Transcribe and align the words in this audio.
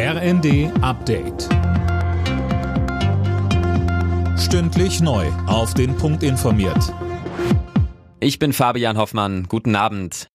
RND 0.00 0.70
Update. 0.80 1.48
Stündlich 4.38 5.00
neu. 5.00 5.26
Auf 5.48 5.74
den 5.74 5.96
Punkt 5.96 6.22
informiert. 6.22 6.94
Ich 8.20 8.38
bin 8.38 8.52
Fabian 8.52 8.96
Hoffmann. 8.96 9.46
Guten 9.48 9.74
Abend. 9.74 10.28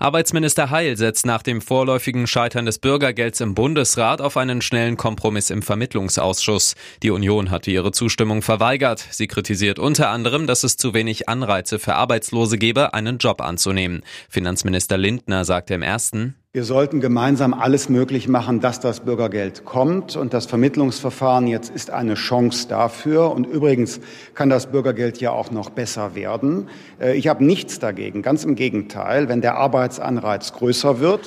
Arbeitsminister 0.00 0.70
Heil 0.70 0.96
setzt 0.96 1.24
nach 1.24 1.44
dem 1.44 1.60
vorläufigen 1.60 2.26
Scheitern 2.26 2.66
des 2.66 2.80
Bürgergelds 2.80 3.40
im 3.40 3.54
Bundesrat 3.54 4.20
auf 4.20 4.36
einen 4.36 4.60
schnellen 4.60 4.96
Kompromiss 4.96 5.50
im 5.50 5.62
Vermittlungsausschuss. 5.62 6.74
Die 7.04 7.12
Union 7.12 7.52
hatte 7.52 7.70
ihre 7.70 7.92
Zustimmung 7.92 8.42
verweigert. 8.42 9.06
Sie 9.12 9.28
kritisiert 9.28 9.78
unter 9.78 10.10
anderem, 10.10 10.48
dass 10.48 10.64
es 10.64 10.76
zu 10.76 10.94
wenig 10.94 11.28
Anreize 11.28 11.78
für 11.78 11.94
Arbeitslose 11.94 12.58
gebe, 12.58 12.92
einen 12.92 13.18
Job 13.18 13.40
anzunehmen. 13.40 14.02
Finanzminister 14.28 14.98
Lindner 14.98 15.44
sagte 15.44 15.74
im 15.74 15.82
ersten, 15.82 16.34
wir 16.54 16.62
sollten 16.62 17.00
gemeinsam 17.00 17.52
alles 17.52 17.88
möglich 17.88 18.28
machen, 18.28 18.60
dass 18.60 18.78
das 18.78 19.00
Bürgergeld 19.00 19.64
kommt. 19.64 20.14
Und 20.14 20.32
das 20.32 20.46
Vermittlungsverfahren 20.46 21.48
jetzt 21.48 21.74
ist 21.74 21.90
eine 21.90 22.14
Chance 22.14 22.68
dafür. 22.68 23.32
Und 23.32 23.44
übrigens 23.44 23.98
kann 24.34 24.50
das 24.50 24.68
Bürgergeld 24.68 25.20
ja 25.20 25.32
auch 25.32 25.50
noch 25.50 25.70
besser 25.70 26.14
werden. 26.14 26.68
Äh, 27.00 27.16
ich 27.16 27.26
habe 27.26 27.44
nichts 27.44 27.80
dagegen. 27.80 28.22
Ganz 28.22 28.44
im 28.44 28.54
Gegenteil. 28.54 29.28
Wenn 29.28 29.40
der 29.40 29.56
Arbeitsanreiz 29.56 30.52
größer 30.52 31.00
wird, 31.00 31.26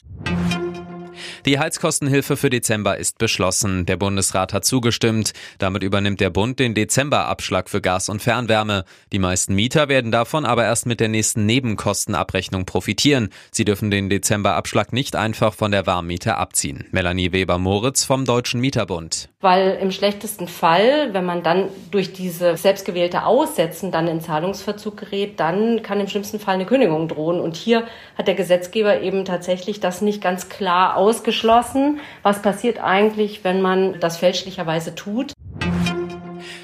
die 1.47 1.59
Heizkostenhilfe 1.59 2.35
für 2.35 2.49
Dezember 2.49 2.97
ist 2.97 3.19
beschlossen. 3.19 3.85
Der 3.85 3.95
Bundesrat 3.95 4.51
hat 4.51 4.65
zugestimmt. 4.65 5.31
Damit 5.59 5.81
übernimmt 5.81 6.19
der 6.19 6.29
Bund 6.29 6.59
den 6.59 6.73
Dezemberabschlag 6.73 7.69
für 7.69 7.79
Gas 7.79 8.09
und 8.09 8.21
Fernwärme. 8.21 8.83
Die 9.13 9.19
meisten 9.19 9.55
Mieter 9.55 9.87
werden 9.87 10.11
davon 10.11 10.45
aber 10.45 10.65
erst 10.65 10.85
mit 10.87 10.99
der 10.99 11.07
nächsten 11.07 11.45
Nebenkostenabrechnung 11.45 12.65
profitieren. 12.65 13.29
Sie 13.49 13.63
dürfen 13.63 13.91
den 13.91 14.09
Dezemberabschlag 14.09 14.91
nicht 14.91 15.15
einfach 15.15 15.53
von 15.53 15.71
der 15.71 15.87
Warmmiete 15.87 16.35
abziehen. 16.35 16.85
Melanie 16.91 17.31
Weber-Moritz 17.31 18.03
vom 18.03 18.25
Deutschen 18.25 18.59
Mieterbund. 18.59 19.29
Weil 19.39 19.77
im 19.81 19.91
schlechtesten 19.91 20.49
Fall, 20.49 21.13
wenn 21.13 21.23
man 21.23 21.43
dann 21.43 21.69
durch 21.91 22.11
diese 22.11 22.57
selbstgewählte 22.57 23.23
Aussetzen 23.23 23.91
dann 23.91 24.09
in 24.09 24.19
Zahlungsverzug 24.19 24.97
gerät, 24.97 25.39
dann 25.39 25.81
kann 25.81 26.01
im 26.01 26.09
schlimmsten 26.09 26.39
Fall 26.39 26.55
eine 26.55 26.65
Kündigung 26.65 27.07
drohen. 27.07 27.39
Und 27.39 27.55
hier 27.55 27.85
hat 28.17 28.27
der 28.27 28.35
Gesetzgeber 28.35 28.99
eben 28.99 29.23
tatsächlich 29.23 29.79
das 29.79 30.01
nicht 30.01 30.21
ganz 30.21 30.49
klar 30.49 30.97
ausgeschlossen 30.97 31.36
geschlossen. 31.37 31.99
Was 32.23 32.41
passiert 32.41 32.79
eigentlich, 32.79 33.43
wenn 33.43 33.61
man 33.61 33.99
das 33.99 34.17
fälschlicherweise 34.17 34.95
tut? 34.95 35.33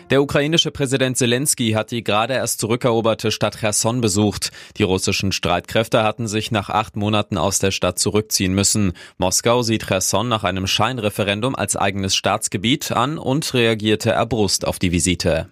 Der 0.09 0.21
ukrainische 0.21 0.71
Präsident 0.71 1.17
Zelensky 1.17 1.71
hat 1.71 1.91
die 1.91 2.03
gerade 2.03 2.33
erst 2.33 2.59
zurückeroberte 2.59 3.31
Stadt 3.31 3.59
Cherson 3.59 4.01
besucht. 4.01 4.51
Die 4.77 4.83
russischen 4.83 5.31
Streitkräfte 5.31 6.03
hatten 6.03 6.27
sich 6.27 6.51
nach 6.51 6.69
acht 6.69 6.95
Monaten 6.95 7.37
aus 7.37 7.59
der 7.59 7.71
Stadt 7.71 7.99
zurückziehen 7.99 8.53
müssen. 8.53 8.93
Moskau 9.17 9.61
sieht 9.61 9.87
Cherson 9.87 10.27
nach 10.27 10.43
einem 10.43 10.67
Scheinreferendum 10.67 11.55
als 11.55 11.75
eigenes 11.75 12.15
Staatsgebiet 12.15 12.91
an 12.91 13.17
und 13.17 13.53
reagierte 13.53 14.11
erbrust 14.11 14.67
auf 14.67 14.77
die 14.77 14.91
Visite. 14.91 15.49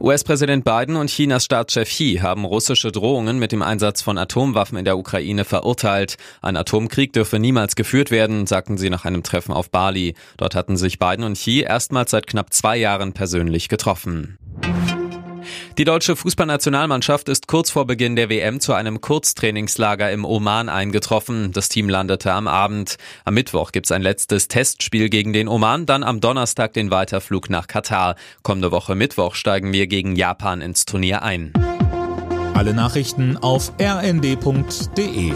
US-Präsident 0.00 0.64
Biden 0.64 0.96
und 0.96 1.10
Chinas 1.10 1.44
Staatschef 1.44 1.88
Xi 1.88 2.18
haben 2.22 2.44
russische 2.44 2.92
Drohungen 2.92 3.38
mit 3.38 3.52
dem 3.52 3.62
Einsatz 3.62 4.02
von 4.02 4.18
Atomwaffen 4.18 4.78
in 4.78 4.84
der 4.84 4.98
Ukraine 4.98 5.44
verurteilt. 5.44 6.16
Ein 6.40 6.56
Atomkrieg 6.56 7.12
dürfe 7.12 7.38
niemals 7.38 7.76
geführt 7.76 8.10
werden, 8.10 8.46
sagten 8.46 8.78
sie 8.78 8.90
nach 8.90 9.04
einem 9.04 9.22
Treffen 9.22 9.52
auf 9.52 9.70
Bali. 9.70 10.14
Dort 10.36 10.54
hatten 10.54 10.76
sich 10.76 10.98
Biden 10.98 11.24
und 11.24 11.34
Xi 11.34 11.60
erstmals 11.60 12.10
seit 12.10 12.26
knapp 12.26 12.52
zwei 12.52 12.76
Jahren 12.76 13.12
persönlich 13.12 13.68
getroffen. 13.68 14.38
Die 15.82 15.86
deutsche 15.86 16.14
Fußballnationalmannschaft 16.14 17.28
ist 17.28 17.48
kurz 17.48 17.68
vor 17.68 17.88
Beginn 17.88 18.14
der 18.14 18.28
WM 18.28 18.60
zu 18.60 18.72
einem 18.72 19.00
Kurztrainingslager 19.00 20.12
im 20.12 20.24
Oman 20.24 20.68
eingetroffen. 20.68 21.50
Das 21.50 21.68
Team 21.68 21.88
landete 21.88 22.32
am 22.32 22.46
Abend. 22.46 22.98
Am 23.24 23.34
Mittwoch 23.34 23.72
gibt's 23.72 23.90
ein 23.90 24.00
letztes 24.00 24.46
Testspiel 24.46 25.08
gegen 25.08 25.32
den 25.32 25.48
Oman, 25.48 25.84
dann 25.84 26.04
am 26.04 26.20
Donnerstag 26.20 26.72
den 26.72 26.92
Weiterflug 26.92 27.50
nach 27.50 27.66
Katar. 27.66 28.14
Kommende 28.44 28.70
Woche 28.70 28.94
Mittwoch 28.94 29.34
steigen 29.34 29.72
wir 29.72 29.88
gegen 29.88 30.14
Japan 30.14 30.60
ins 30.60 30.84
Turnier 30.84 31.24
ein. 31.24 31.52
Alle 32.54 32.74
Nachrichten 32.74 33.36
auf 33.36 33.72
rnd.de 33.80 35.32